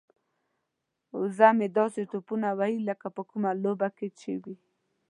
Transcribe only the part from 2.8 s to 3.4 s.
لکه په